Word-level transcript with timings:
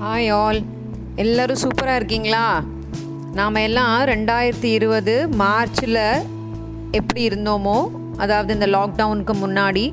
Hi 0.00 0.26
all 0.38 0.58
எல்லோரும் 1.22 1.60
சூப்பராக 1.62 1.98
இருக்கீங்களா? 2.00 2.46
நாம் 3.38 3.54
எல்லாம் 3.66 3.92
ரெண்டாயிரத்தி 4.10 4.70
இருபது 4.78 5.14
மார்ச்சில் 5.40 6.00
எப்படி 6.98 7.22
இருந்தோமோ 7.28 7.76
அதாவது 8.24 8.50
இந்த 8.56 8.66
லாக்டவுனுக்கு 8.74 9.34
முன்னாடி 9.44 9.84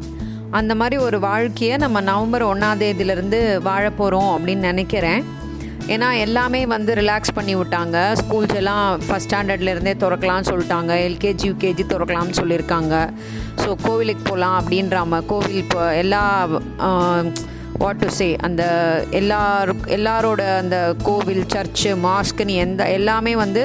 அந்த 0.60 0.76
மாதிரி 0.81 0.97
ஒரு 1.05 1.20
வாழ்க்கையை 1.28 1.78
நம்ம 1.84 2.02
நவம்பர் 2.10 2.46
ஒன்றாந்தேதியிலேருந்து 2.50 3.39
வாழ 3.70 3.86
போகிறோம் 4.00 4.29
அப்படின்னு 4.34 4.70
நினைக்கிறேன். 4.71 5.24
ஏன்னா 5.94 6.10
எல்லாமே 6.26 6.62
வந்து 6.76 6.92
ரிலாக்ஸ் 7.01 7.35
பண்ணி 7.38 7.56
விட்டாங்க. 7.62 7.97
ஸ்கூல்ஸ் 8.24 8.58
எல்லாம் 8.63 8.85
ஃபஸ்ட் 9.06 9.29
ஸ்டாண்டர்ட்லேருந்தே 9.29 9.96
திறக்கலாம்னு 10.04 10.49
சொல்லிட்டாங்க. 10.51 10.92
எல்கேஜி 11.08 11.47
யூகேஜி 11.51 11.85
திறக்கலாம்னு 11.94 12.40
சொல்லியிருக்காங்க. 12.42 12.94
ஸோ 13.63 13.70
கோவிலுக்கு 13.88 14.26
போகலாம் 14.31 14.60
அப்படின்றாம 14.62 15.24
கோவில் 15.31 15.60
இப்போ 15.63 15.81
எல்லா 16.04 16.23
வாட் 17.81 18.02
டு 18.03 18.09
சே 18.20 18.27
அந்த 18.48 18.63
எல்லாரு 19.20 19.73
எல்லாரோட 19.98 20.41
அந்த 20.61 20.77
கோவில் 21.07 21.43
சர்ச்சு 21.53 21.91
மாஸ்க்குன்னு 22.05 22.55
எந்த 22.65 22.84
எல்லாமே 22.98 23.34
வந்து 23.43 23.63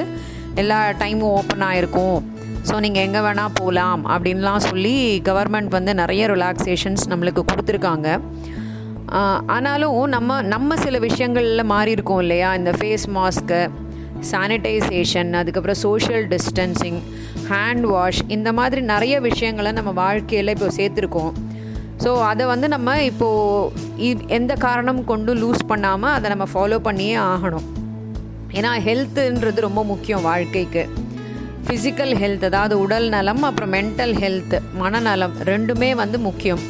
எல்லா 0.61 0.79
டைமும் 1.01 1.33
ஓப்பன் 1.39 1.65
ஆகிருக்கும் 1.69 2.19
ஸோ 2.67 2.75
நீங்கள் 2.85 3.05
எங்கே 3.07 3.21
வேணால் 3.25 3.55
போகலாம் 3.59 4.01
அப்படின்லாம் 4.13 4.65
சொல்லி 4.69 4.95
கவர்மெண்ட் 5.27 5.75
வந்து 5.77 5.91
நிறைய 6.01 6.23
ரிலாக்ஸேஷன்ஸ் 6.33 7.05
நம்மளுக்கு 7.11 7.43
கொடுத்துருக்காங்க. 7.51 8.07
ஆனாலும் 9.55 9.99
நம்ம 10.15 10.41
நம்ம 10.53 10.75
சில 10.85 10.97
விஷயங்களில் 11.05 11.69
மாறி 11.73 11.91
இருக்கோம் 11.97 12.21
இல்லையா? 12.23 12.49
இந்த 12.59 12.71
ஃபேஸ் 12.79 13.05
மாஸ்க்கு 13.17 13.61
சானிடைசேஷன் 14.31 15.31
அதுக்கப்புறம் 15.39 15.79
சோஷியல் 15.85 16.25
டிஸ்டன்சிங் 16.33 16.99
ஹேண்ட் 17.51 17.85
வாஷ் 17.93 18.21
இந்த 18.37 18.49
மாதிரி 18.59 18.81
நிறைய 18.93 19.15
விஷயங்களை 19.29 19.71
நம்ம 19.79 19.91
வாழ்க்கையில் 20.03 20.53
இப்போ 20.55 20.69
சேர்த்துருக்கோம். 20.79 21.33
ஸோ 22.03 22.11
அதை 22.29 22.43
வந்து 22.51 22.67
நம்ம 22.73 22.89
இப்போது 23.09 24.25
எந்த 24.37 24.53
காரணம் 24.65 25.01
கொண்டு 25.11 25.31
லூஸ் 25.41 25.63
பண்ணாமல் 25.71 26.15
அதை 26.17 26.27
நம்ம 26.33 26.45
ஃபாலோ 26.53 26.77
பண்ணியே 26.87 27.15
ஆகணும். 27.31 27.67
ஏன்னா 28.57 28.71
ஹெல்த்துன்றது 28.87 29.59
ரொம்ப 29.67 29.81
முக்கியம் 29.91 30.25
வாழ்க்கைக்கு. 30.29 30.83
ஃபிசிக்கல் 31.65 32.13
ஹெல்த் 32.21 32.45
அதாவது 32.49 32.75
உடல் 32.83 33.07
நலம் 33.15 33.41
அப்புறம் 33.47 33.73
மென்டல் 33.73 34.13
ஹெல்த் 34.23 34.55
மனநலம் 34.81 35.35
ரெண்டுமே 35.49 35.89
வந்து 36.01 36.19
முக்கியம். 36.27 36.61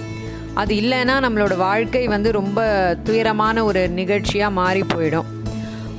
அது 0.62 0.74
இல்லைன்னா 0.82 1.16
நம்மளோட 1.26 1.56
வாழ்க்கை 1.58 2.02
வந்து 2.14 2.30
ரொம்ப 2.40 2.62
துயரமான 3.08 3.64
ஒரு 3.70 3.84
நிகழ்ச்சியாக 4.00 4.58
மாறி 4.60 4.82
போயிடும். 4.94 5.30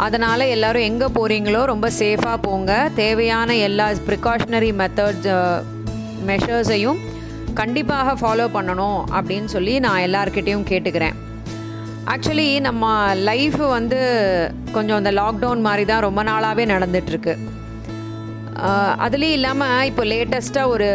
அதனால் 0.07 0.51
எல்லோரும் 0.55 0.89
எங்கே 0.91 1.09
போகிறீங்களோ 1.17 1.63
ரொம்ப 1.73 1.87
சேஃபாக 2.01 2.39
போங்க. 2.47 2.73
தேவையான 3.01 3.57
எல்லா 3.69 3.87
ப்ரிகாஷ்னரி 4.09 4.71
மெத்தட்ஸ் 4.81 5.31
மெஷர்ஸையும் 6.29 7.01
கண்டிப்பாக 7.53 8.15
ஃபாலோ 8.21 8.47
பண்ணணும் 8.55 9.01
அப்படின்னு 9.19 9.51
சொல்லி 9.55 9.75
நான் 9.87 10.05
எல்லாருக்கிட்டேயும் 10.07 10.69
கேட்டுக்கிறேன். 10.71 11.17
ஆக்சுவலி 12.13 12.47
நம்ம 12.61 13.15
லைஃப் 13.15 13.59
வந்து 13.77 13.99
கொஞ்சம் 14.73 15.01
இந்த 15.03 15.13
லாக்டவுன் 15.21 15.67
மாதிரி 15.67 15.85
தான் 15.91 16.07
ரொம்ப 16.07 16.23
நாளாகவே 16.31 16.65
நடந்துகிட்ருக்கு 16.75 17.35
அதுலேயும் 19.05 19.37
இல்லாமல் 19.39 19.85
இப்போ 19.91 20.05
லேட்டஸ்ட்டாக 20.05 20.73
ஒரு 20.75 20.89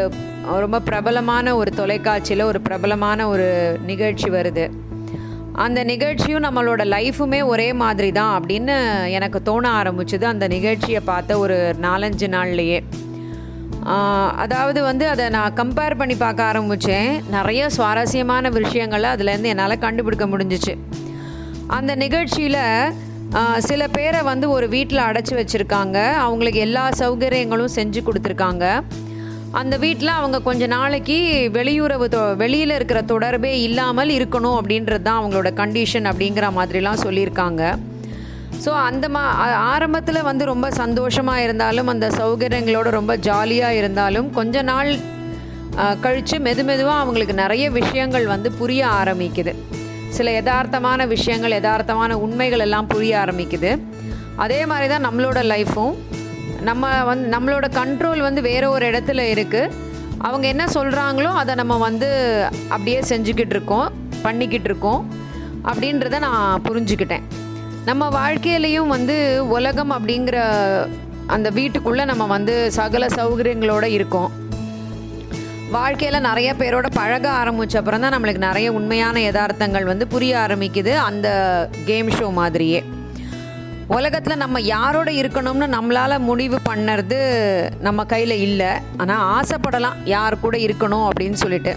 ரொம்ப 0.64 0.80
பிரபலமான 0.80 1.56
ஒரு 1.60 1.72
தொலைக்காட்சியில் 1.72 2.50
ஒரு 2.50 2.60
பிரபலமான 2.62 3.28
ஒரு 3.28 3.48
நிகழ்ச்சி 3.86 4.28
வருது. 4.30 4.66
அந்த 5.64 5.80
நிகழ்ச்சியும் 5.84 6.44
நம்மளோட 6.44 6.84
லைஃபுமே 6.94 7.40
ஒரே 7.46 7.68
மாதிரி 7.82 8.10
தான் 8.12 8.34
அப்படின்னு 8.40 8.76
எனக்கு 9.18 9.40
தோண 9.50 9.66
ஆரம்பிச்சுது. 9.82 10.26
அந்த 10.34 10.48
நிகழ்ச்சியை 10.48 11.02
பார்த்த 11.12 11.38
ஒரு 11.44 11.58
நாலஞ்சு 11.82 12.28
நாள்லையே. 12.36 12.80
அதாவது 14.44 14.80
வந்து 14.90 15.06
அதை 15.14 15.26
நான் 15.30 15.56
கம்பேர் 15.60 15.98
பண்ணி 16.00 16.16
பார்க்க 16.16 16.50
ஆரம்பித்தேன் 16.52 17.10
நிறைய 17.36 17.70
சுவாரஸ்யமான 17.76 18.50
விஷயங்களை 18.50 19.10
அதுலேருந்து 19.16 19.52
என்னால் 19.54 19.84
கண்டுபிடிக்க 19.86 20.26
முடிஞ்சிச்சு. 20.26 20.74
அந்த 21.78 21.92
நிகழ்ச்சியில் 22.04 22.62
சில 23.68 23.88
பேரை 23.88 24.22
வந்து 24.32 24.50
ஒரு 24.50 24.68
வீட்டில் 24.76 25.08
அடைச்சி 25.08 25.34
வச்சுருக்காங்க. 25.38 25.98
அவங்களுக்கு 26.26 26.60
எல்லா 26.68 26.84
சௌகரியங்களும் 27.00 27.76
செஞ்சு 27.78 28.02
கொடுத்துருக்காங்க. 28.08 28.66
அந்த 29.62 29.76
வீட்டில் 29.84 30.18
அவங்க 30.20 30.38
கொஞ்ச 30.48 30.64
நாளைக்கு 30.68 31.18
வெளியுறவு 31.58 32.08
தொ 32.16 32.22
வெளியில் 32.44 32.74
இருக்கிற 32.78 33.02
தொடர்பே 33.12 33.62
இல்லாமல் 33.68 34.12
இருக்கணும் 34.20 34.58
அப்படின்றது 34.60 35.06
தான் 35.08 35.20
அவங்களோட 35.22 35.52
கண்டிஷன் 35.62 36.10
அப்படிங்கிற 36.12 36.48
மாதிரிலாம் 36.58 37.04
சொல்லியிருக்காங்க. 37.06 37.64
ஸோ 38.64 38.72
அந்த 38.88 39.06
மா 39.16 39.24
ஆரம்பத்தில் 39.74 40.28
வந்து 40.28 40.44
ரொம்ப 40.52 40.68
சந்தோஷமாக 40.82 41.44
இருந்தாலும் 41.46 41.90
அந்த 41.94 42.08
சௌகரியங்களோட 42.20 42.90
ரொம்ப 43.00 43.14
ஜாலியாக 43.28 43.80
இருந்தாலும் 43.82 44.28
கொஞ்ச 44.38 44.62
நாள் 44.72 44.90
கழித்து 46.04 46.38
மெது 46.46 46.64
மெதுவாக 46.70 47.04
அவங்களுக்கு 47.04 47.36
நிறைய 47.42 47.66
விஷயங்கள் 47.80 48.26
வந்து 48.34 48.50
புரிய 48.60 48.82
ஆரம்பிக்குது. 49.00 49.54
சில 50.18 50.32
யதார்த்தமான 50.38 51.08
விஷயங்கள் 51.14 51.56
யதார்த்தமான 51.58 52.18
உண்மைகள் 52.26 52.64
எல்லாம் 52.66 52.90
புரிய 52.94 53.14
ஆரம்பிக்குது. 53.24 53.72
அதே 54.44 54.60
மாதிரி 54.72 54.88
தான் 54.94 55.06
நம்மளோட 55.08 55.40
லைஃப்பும் 55.54 55.96
நம்ம 56.70 56.94
வந்து 57.10 57.26
நம்மளோட 57.36 57.66
கண்ட்ரோல் 57.80 58.22
வந்து 58.28 58.42
வேறு 58.50 58.68
ஒரு 58.76 58.86
இடத்துல 58.92 59.24
இருக்குது 59.34 59.74
அவங்க 60.28 60.46
என்ன 60.54 60.64
சொல்கிறாங்களோ 60.78 61.32
அதை 61.42 61.54
நம்ம 61.62 61.78
வந்து 61.88 62.10
அப்படியே 62.74 63.00
செஞ்சுக்கிட்டு 63.12 63.56
இருக்கோம் 63.58 63.88
பண்ணிக்கிட்டு 64.26 64.70
இருக்கோம் 64.72 65.02
அப்படின்றத 65.70 66.20
நான் 66.28 66.64
புரிஞ்சுக்கிட்டேன். 66.68 67.26
நம்ம 67.88 68.04
வாழ்க்கையிலையும் 68.16 68.92
வந்து 68.94 69.16
உலகம் 69.56 69.92
அப்படிங்கிற 69.96 70.38
அந்த 71.36 71.48
வீட்டுக்குள்ளே 71.58 72.04
நம்ம 72.12 72.24
வந்து 72.26 72.54
சகல 72.78 73.06
சௌகரியங்களோடு 73.16 73.90
இருக்கோம். 73.98 74.32
வாழ்க்கையில் 75.76 76.26
நிறைய 76.28 76.50
பேரோட 76.62 76.88
பழக 76.98 77.26
ஆரம்பித்த 77.42 77.78
அப்புறம் 77.80 78.04
தான் 78.04 78.14
நம்மளுக்கு 78.16 78.42
நிறைய 78.48 78.68
உண்மையான 78.80 79.20
யதார்த்தங்கள் 79.20 79.90
வந்து 79.92 80.08
புரிய 80.08 80.34
ஆரம்பிக்குது 80.46 80.94
அந்த 81.10 81.28
கேம் 81.86 82.12
ஷோ 82.18 82.28
மாதிரியே. 82.40 82.82
உலகத்தில் 83.98 84.42
நம்ம 84.44 84.62
யாரோட 84.76 85.10
இருக்கணும்னு 85.22 85.68
நம்மளால் 85.78 86.26
முடிவு 86.30 86.60
பண்ணுறது 86.70 87.20
நம்ம 87.88 88.06
கையில் 88.14 88.36
இல்லை. 88.48 88.72
ஆனால் 88.98 89.26
ஆசைப்படலாம் 89.38 89.98
யார் 90.06 90.44
கூட 90.46 90.58
இருக்கணும் 90.68 91.08
அப்படின்னு 91.10 91.40
சொல்லிட்டு. 91.46 91.76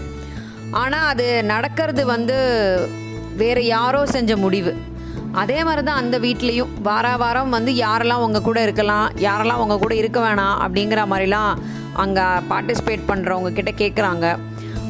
ஆனால் 0.83 1.09
அது 1.13 1.27
நடக்கிறது 1.53 2.05
வந்து 2.05 2.37
வேறு 3.41 3.65
யாரோ 3.65 4.05
செஞ்ச 4.05 4.37
முடிவு. 4.37 4.73
அதே 5.41 5.57
மாதிரி 5.63 5.81
தான் 5.87 6.01
அந்த 6.01 6.19
வீட்லேயும். 6.19 6.71
வார 6.87 7.17
வாரம் 7.21 7.55
வந்து 7.55 7.71
யாரெல்லாம் 7.75 8.23
உங்கள் 8.25 8.45
கூட 8.47 8.59
இருக்கலாம் 8.61 9.07
யாரெல்லாம் 9.25 9.61
உங்கள் 9.63 9.81
கூட 9.83 9.95
இருக்க 9.95 10.19
வேணாம் 10.25 10.57
அப்படிங்கிற 10.65 11.01
மாதிரிலாம் 11.11 11.51
அங்கே 12.03 12.25
பார்ட்டிசிபேட் 12.51 13.09
பண்ணுறவங்க 13.11 13.51
கிட்ட 13.53 13.71
கேட்குறாங்க 13.81 14.25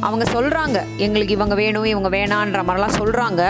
அவங்க 0.07 0.25
சொல்கிறாங்க 0.33 0.77
எங்களுக்கு 1.05 1.35
இவங்க 1.37 1.55
வேணும் 1.55 1.87
இவங்க 1.93 2.09
வேணான்ற 2.17 2.59
மாதிரிலாம் 2.67 2.97
சொல்கிறாங்க 2.99 3.41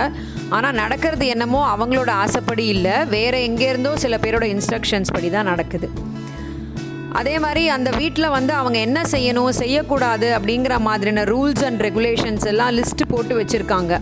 ஆனால் 0.49 0.77
நடக்கிறது 0.81 1.25
என்னமோ 1.27 1.59
அவங்களோட 1.73 2.11
ஆசைப்படி 2.23 2.65
இல்லை 2.75 2.95
வேறு 3.15 3.39
எங்கேருந்தோ 3.47 3.91
சில 3.93 4.17
பேரோட 4.17 4.45
இன்ஸ்ட்ரக்ஷன்ஸ் 4.55 5.13
படி 5.15 5.29
தான் 5.29 5.49
நடக்குது. 5.51 5.89
அதே 7.19 7.39
மாதிரி 7.39 7.69
அந்த 7.75 7.89
வீட்டில் 7.91 8.33
வந்து 8.37 8.53
அவங்க 8.53 8.77
என்ன 8.79 9.01
செய்யணும் 9.11 9.57
செய்யக்கூடாது 9.59 10.27
அப்படிங்கிற 10.37 10.79
மாதிரியான 10.79 11.23
ரூல்ஸ் 11.23 11.65
அண்ட் 11.65 11.81
ரெகுலேஷன்ஸ் 11.87 12.47
எல்லாம் 12.47 12.73
லிஸ்ட்டு 12.79 13.11
போட்டு 13.13 13.35
வச்சுருக்காங்க. 13.41 14.01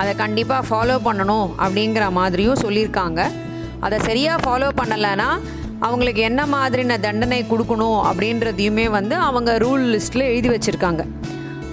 அதை 0.00 0.12
கண்டிப்பாக 0.22 0.62
ஃபாலோ 0.68 0.96
பண்ணணும் 1.06 1.48
அப்படிங்கிற 1.64 2.06
மாதிரியும் 2.18 2.62
சொல்லியிருக்காங்க. 2.64 3.20
அதை 3.86 3.98
சரியாக 4.08 4.44
ஃபாலோ 4.44 4.68
பண்ணலைன்னா 4.80 5.28
அவங்களுக்கு 5.86 6.22
என்ன 6.28 6.42
மாதிரின 6.54 6.98
தண்டனை 7.06 7.40
கொடுக்கணும் 7.52 8.00
அப்படின்றதையுமே 8.10 8.86
வந்து 8.98 9.14
அவங்க 9.28 9.50
ரூல் 9.64 9.84
லிஸ்ட்டில் 9.94 10.30
எழுதி 10.32 10.50
வச்சுருக்காங்க. 10.54 11.02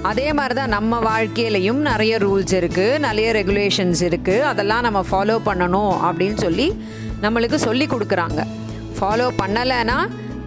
அதே 0.09 0.25
மாதிரி 0.38 0.56
தான் 0.59 0.73
நம்ம 0.75 1.00
வாழ்க்கையிலையும் 1.09 1.79
நிறைய 1.89 2.13
ரூல்ஸ் 2.23 2.53
இருக்குது 2.59 3.00
நிறைய 3.06 3.28
ரெகுலேஷன்ஸ் 3.39 4.01
இருக்குது 4.09 4.45
அதெல்லாம் 4.50 4.85
நம்ம 4.88 5.01
ஃபாலோ 5.09 5.38
பண்ணணும் 5.47 5.94
அப்படின்னு 6.07 6.39
சொல்லி 6.45 6.67
நம்மளுக்கு 7.25 7.59
சொல்லி 7.67 7.85
கொடுக்குறாங்க. 7.94 8.41
ஃபாலோ 8.97 9.28
பண்ணலைன்னா 9.41 9.97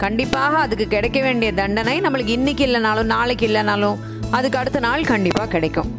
கண்டிப்பாக 0.03 0.59
அதுக்கு 0.65 0.87
கிடைக்க 0.95 1.19
வேண்டிய 1.27 1.51
தண்டனை 1.61 1.95
நம்மளுக்கு 2.07 2.35
இன்றைக்கி 2.39 2.65
இல்லைனாலும் 2.69 3.13
நாளைக்கு 3.15 3.47
இல்லைனாலும் 3.49 3.97
அதுக்கு 4.39 4.59
அடுத்த 4.63 4.83
நாள் 4.87 5.11
கண்டிப்பாக 5.13 5.51
கிடைக்கும். 5.55 5.91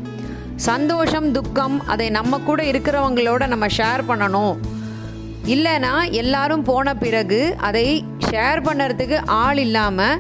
சந்தோஷம் 0.66 1.28
துக்கம் 1.32 1.76
அதை 1.94 2.08
நம்ம 2.18 2.40
கூட 2.48 2.62
இருக்கிறவங்களோட 2.72 3.44
நம்ம 3.48 3.66
ஷேர் 3.78 4.02
பண்ணணும். 4.08 4.56
இல்லைன்னா 5.54 5.92
எல்லாரும் 6.22 6.64
போன 6.70 6.94
பிறகு 7.04 7.42
அதை 7.68 7.86
ஷேர் 8.30 8.62
பண்ணுறதுக்கு 8.68 9.18
ஆள் 9.26 9.58
இல்லாமல் 9.58 10.20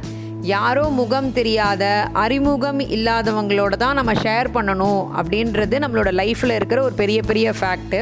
யாரோ 0.51 0.83
முகம் 0.99 1.29
தெரியாத 1.37 1.83
அறிமுகம் 2.23 2.81
இல்லாதவங்களோட 2.95 3.75
தான் 3.83 3.97
நம்ம 3.99 4.13
ஷேர் 4.25 4.49
பண்ணணும் 4.53 5.01
அப்படின்றது 5.19 5.75
நம்மளோட 5.83 6.11
லைஃப்பில் 6.21 6.57
இருக்கிற 6.57 6.81
ஒரு 6.83 6.95
பெரிய 7.01 7.21
பெரிய 7.21 7.53
ஃபேக்ட்டு 7.59 8.01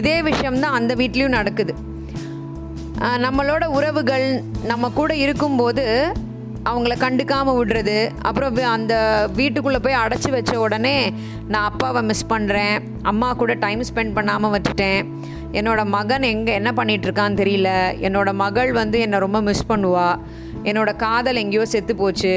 இதே 0.00 0.16
விஷயம்தான் 0.22 0.76
அந்த 0.78 0.94
வீட்லேயும் 0.94 1.36
நடக்குது. 1.38 1.74
நம்மளோட 3.26 3.64
உறவுகள் 3.78 4.26
நம்ம 4.64 4.88
கூட 5.00 5.12
இருக்கும்போது 5.24 5.84
அவங்கள 6.68 6.94
கண்டுக்காமல் 7.04 7.58
விடுறது. 7.58 7.98
அப்புறம் 8.28 8.56
அந்த 8.76 8.94
வீட்டுக்குள்ளே 9.38 9.80
போய் 9.84 10.00
அடைச்சி 10.04 10.30
வச்ச 10.36 10.54
உடனே 10.66 10.96
நான் 11.52 11.68
அப்பாவை 11.70 12.02
மிஸ் 12.10 12.30
பண்ணுறேன் 12.32 12.76
அம்மா 13.12 13.28
கூட 13.42 13.54
டைம் 13.64 13.82
ஸ்பெண்ட் 13.90 14.16
பண்ணாமல் 14.18 14.54
வச்சுட்டேன். 14.54 15.00
என்னோடய 15.58 15.92
மகன் 15.96 16.24
எங்கே 16.32 16.52
என்ன 16.60 16.70
பண்ணிகிட்ருக்கான்னு 16.78 17.40
தெரியல. 17.42 17.70
என்னோடய 18.06 18.40
மகள் 18.42 18.72
வந்து 18.80 18.98
என்னை 19.04 19.18
ரொம்ப 19.24 19.40
மிஸ் 19.48 19.70
பண்ணுவா. 19.70 20.08
என்னோடய 20.68 21.00
காதல் 21.04 21.40
எங்கேயோ 21.42 21.64
செத்து 21.72 21.92
போச்சு. 21.96 22.34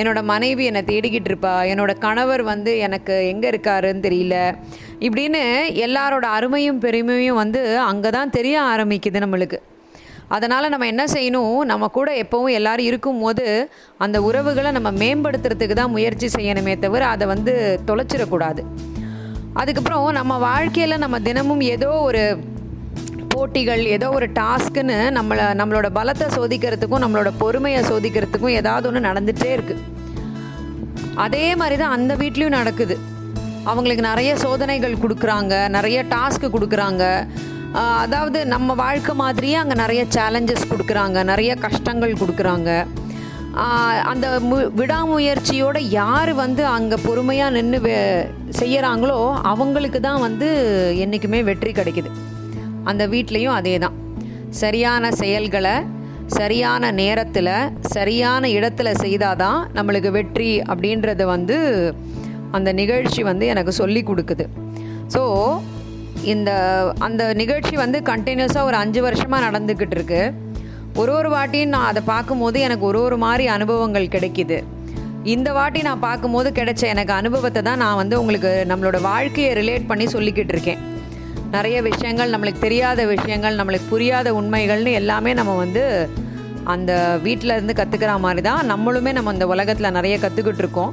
என்னோடய 0.00 0.28
மனைவி 0.32 0.64
என்னை 0.70 0.82
தேடிக்கிட்டு 0.90 1.30
இருப்பா. 1.30 1.54
என்னோடய 1.72 2.02
கணவர் 2.06 2.42
வந்து 2.52 2.72
எனக்கு 2.86 3.14
எங்கே 3.32 3.50
இருக்காருன்னு 3.52 4.06
தெரியல. 4.08 4.36
இப்படின்னு 5.06 5.42
எல்லாரோட 5.86 6.26
அருமையும் 6.38 6.80
பெருமையும் 6.86 7.40
வந்து 7.42 7.62
அங்கே 7.90 8.10
தான் 8.18 8.34
தெரிய 8.38 8.56
ஆரம்பிக்குது 8.72 9.24
நம்மளுக்கு. 9.26 9.60
அதனால் 10.36 10.70
நம்ம 10.72 10.86
என்ன 10.92 11.04
செய்யணும்? 11.14 11.56
நம்ம 11.70 11.88
கூட 11.96 12.10
எப்போவும் 12.22 12.56
எல்லாரும் 12.58 12.88
இருக்கும்போது 12.90 13.46
அந்த 14.04 14.16
உறவுகளை 14.28 14.70
நம்ம 14.78 14.90
மேம்படுத்துறதுக்கு 15.02 15.76
தான் 15.80 15.94
முயற்சி 15.96 16.28
செய்யணுமே 16.36 16.74
தவிர 16.84 17.02
அதை 17.14 17.26
வந்து 17.34 17.54
தொலைச்சிடக்கூடாது. 17.90 18.62
அதுக்கப்புறம் 19.60 20.06
நம்ம 20.20 20.38
வாழ்க்கையில் 20.48 21.02
நம்ம 21.04 21.16
தினமும் 21.28 21.64
ஏதோ 21.74 21.90
ஒரு 22.08 22.22
போட்டிகள் 23.34 23.82
ஏதோ 23.96 24.08
ஒரு 24.18 24.26
டாஸ்க்குன்னு 24.38 24.96
நம்மளை 25.18 25.44
நம்மளோட 25.60 25.88
பலத்தை 25.98 26.26
சோதிக்கிறதுக்கும் 26.36 27.02
நம்மளோட 27.04 27.30
பொறுமையை 27.42 27.80
சோதிக்கிறதுக்கும் 27.90 28.56
ஏதாவது 28.60 28.88
ஒன்று 28.88 29.08
நடந்துகிட்டே 29.08 29.50
இருக்குது 29.56 29.84
அதே 31.24 31.46
மாதிரி 31.60 31.76
தான் 31.80 31.94
அந்த 31.96 32.12
வீட்லேயும் 32.20 32.58
நடக்குது. 32.58 32.94
அவங்களுக்கு 33.70 34.04
நிறைய 34.10 34.30
சோதனைகள் 34.42 35.00
கொடுக்குறாங்க 35.02 35.54
நிறைய 35.76 35.98
டாஸ்க்கு 36.12 36.48
கொடுக்குறாங்க. 36.54 37.04
அதாவது 38.02 38.38
நம்ம 38.54 38.74
வாழ்க்கை 38.82 39.14
மாதிரியே 39.20 39.56
அங்கே 39.60 39.76
நிறைய 39.82 40.02
சேலஞ்சஸ் 40.16 40.70
கொடுக்குறாங்க 40.72 41.18
நிறைய 41.30 41.52
கஷ்டங்கள் 41.66 42.20
கொடுக்குறாங்க. 42.22 42.70
அந்த 44.10 44.26
மு 44.50 44.58
விடாமுயற்சியோட 44.80 45.78
யார் 46.00 46.32
வந்து 46.42 46.62
அங்கே 46.76 46.96
பொறுமையாக 47.06 47.54
நின்று 47.56 47.78
வே 47.86 47.96
செய்கிறாங்களோ 48.60 49.18
அவங்களுக்கு 49.52 50.00
தான் 50.06 50.22
வந்து 50.26 50.48
என்றைக்குமே 51.04 51.40
வெற்றி 51.48 51.72
கிடைக்குது. 51.78 52.12
அந்த 52.90 53.02
வீட்லேயும் 53.14 53.56
அதே 53.60 53.74
தான் 53.84 53.98
சரியான 54.62 55.10
செயல்களை 55.22 55.74
சரியான 56.38 56.90
நேரத்தில் 57.02 57.54
சரியான 57.96 58.48
இடத்துல 58.58 58.88
செய்தாதான் 59.04 59.60
நம்மளுக்கு 59.78 60.10
வெற்றி 60.18 60.50
அப்படின்றத 60.72 61.22
வந்து 61.34 61.58
அந்த 62.56 62.70
நிகழ்ச்சி 62.80 63.20
வந்து 63.30 63.44
எனக்கு 63.52 63.72
சொல்லி 63.82 64.02
கொடுக்குது. 64.10 64.44
ஸோ 65.14 65.22
இந்த 66.24 66.50
அந்த 66.98 67.22
நிகழ்ச்சி 67.34 67.76
வந்து 67.76 67.98
கண்டினியூஸாக 68.00 68.62
ஒரு 68.62 68.76
அஞ்சு 68.76 69.00
வருஷமாக 69.02 69.44
நடந்துக்கிட்டு 69.46 69.96
இருக்கு 69.98 70.20
ஒரு 70.96 71.12
ஒரு 71.12 71.28
வாட்டியும் 71.34 71.72
நான் 71.74 71.84
அதை 71.84 72.02
பார்க்கும்போது 72.04 72.60
எனக்கு 72.60 72.84
ஒரு 72.84 72.98
ஒரு 73.02 73.16
மாதிரி 73.16 73.46
அனுபவங்கள் 73.46 74.12
கிடைக்கிது. 74.14 74.58
இந்த 75.24 75.52
வாட்டி 75.52 75.82
நான் 75.82 76.00
பார்க்கும்போது 76.00 76.50
கிடைச்ச 76.50 76.82
எனக்கு 76.86 77.12
அனுபவத்தை 77.12 77.62
தான் 77.62 77.78
நான் 77.78 77.96
வந்து 77.96 78.20
உங்களுக்கு 78.20 78.64
நம்மளோட 78.70 79.00
வாழ்க்கையை 79.00 79.52
ரிலேட் 79.54 79.86
பண்ணி 79.86 80.06
சொல்லிக்கிட்டு 80.06 80.48
இருக்கேன். 80.48 80.80
நிறைய 81.50 81.82
விஷயங்கள் 81.82 82.32
நம்மளுக்கு 82.34 82.58
தெரியாத 82.58 83.06
விஷயங்கள் 83.06 83.58
நம்மளுக்கு 83.60 83.88
புரியாத 83.88 84.32
உண்மைகள்னு 84.40 84.92
எல்லாமே 84.92 85.32
நம்ம 85.34 85.56
வந்து 85.56 86.08
அந்த 86.64 87.18
வீட்டில் 87.22 87.50
இருந்து 87.50 87.74
கற்றுக்கிற 87.80 88.18
மாதிரி 88.20 88.42
தான் 88.42 88.70
நம்மளுமே 88.70 89.12
நம்ம 89.12 89.32
இந்த 89.32 89.46
உலகத்தில் 89.46 89.90
நிறைய 89.90 90.18
கற்றுக்கிட்டு 90.18 90.58
இருக்கோம். 90.58 90.92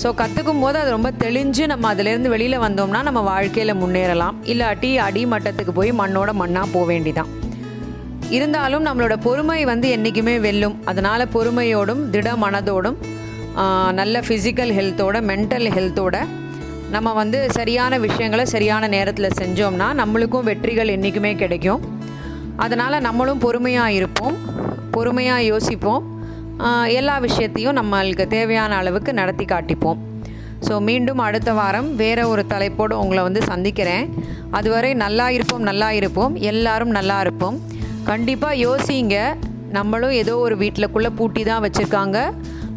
ஸோ 0.00 0.08
கற்றுக்கும் 0.18 0.60
போது 0.64 0.76
அது 0.80 0.90
ரொம்ப 0.94 1.10
தெளிஞ்சு 1.22 1.64
நம்ம 1.70 1.86
அதிலேருந்து 1.92 2.30
வெளியில் 2.32 2.56
வந்தோம்னா 2.64 3.00
நம்ம 3.06 3.20
வாழ்க்கையில் 3.28 3.80
முன்னேறலாம். 3.80 4.36
இல்லாட்டி 4.52 4.90
அடிமட்டத்துக்கு 5.06 5.72
போய் 5.78 5.90
மண்ணோட 6.00 6.32
மண்ணாக 6.40 6.72
போக 6.74 6.84
வேண்டிதான். 6.90 7.30
இருந்தாலும் 8.36 8.84
நம்மளோட 8.88 9.14
பொறுமை 9.26 9.60
வந்து 9.70 9.88
என்றைக்குமே 9.94 10.34
வெல்லும். 10.46 10.76
அதனால் 10.90 11.24
பொறுமையோடும் 11.34 12.02
திட 12.14 12.34
மனதோடும் 12.44 12.98
நல்ல 14.00 14.20
ஃபிசிக்கல் 14.26 14.72
ஹெல்த்தோட 14.78 15.16
மென்டல் 15.30 15.68
ஹெல்த்தோட 15.76 16.16
நம்ம 16.94 17.08
வந்து 17.20 17.38
சரியான 17.56 17.98
விஷயங்களை 18.04 18.44
சரியான 18.54 18.88
நேரத்தில் 18.96 19.36
செஞ்சோம்னா 19.40 19.88
நம்மளுக்கும் 20.00 20.46
வெற்றிகள் 20.50 20.92
என்றைக்குமே 20.94 21.32
கிடைக்கும். 21.42 21.82
அதனால் 22.66 23.04
நம்மளும் 23.08 23.42
பொறுமையாக 23.46 23.96
இருப்போம். 23.98 24.36
பொறுமையாக 24.94 25.42
யோசிப்போம். 25.52 26.04
எல்லா 26.86 27.18
விஷயத்தையும் 27.18 27.76
நம்மளுக்கு 27.78 28.26
தேவையான 28.26 28.76
அளவுக்கு 28.76 29.12
நடத்தி 29.12 29.44
காட்டிப்போம். 29.44 29.98
ஸோ 30.66 30.80
மீண்டும் 30.80 31.18
அடுத்த 31.18 31.52
வாரம் 31.52 31.96
வேறு 31.96 32.28
ஒரு 32.28 32.46
தலைப்போடு 32.46 32.98
உங்களை 32.98 33.22
வந்து 33.22 33.42
சந்திக்கிறேன். 33.42 34.14
அதுவரை 34.50 34.94
நல்லா 34.94 35.30
இருப்போம் 35.30 35.62
நல்லா 35.62 35.92
இருப்போம். 35.92 36.34
எல்லாரும் 36.34 36.88
நல்லா 36.88 37.20
இருப்போம். 37.20 37.58
கண்டிப்பாக 38.04 38.54
யோசிங்க. 38.54 39.36
நம்மளும் 39.70 40.10
ஏதோ 40.10 40.36
ஒரு 40.36 40.56
வீட்டிலக்குள்ளே 40.56 41.10
பூட்டி 41.14 41.42
தான் 41.42 41.62
வச்சுருக்காங்க. 41.66 42.18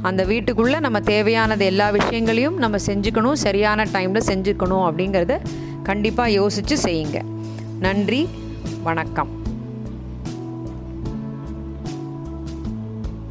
அந்த 0.01 0.23
வீட்டுக்குள்ளே 0.23 0.79
நம்ம 0.79 0.99
தேவையானது 0.99 1.65
எல்லா 1.65 1.89
விஷயங்களையும் 1.89 2.57
நம்ம 2.57 2.77
செஞ்சுக்கணும். 2.85 3.33
சரியான 3.33 3.83
டைமில் 3.83 4.27
செஞ்சுக்கணும் 4.31 4.85
அப்படிங்கிறத 4.87 5.39
கண்டிப்பாக 5.83 6.29
யோசித்து 6.29 6.77
செய்யுங்க. 6.77 7.21
நன்றி 7.79 8.29
வணக்கம். 8.83 9.40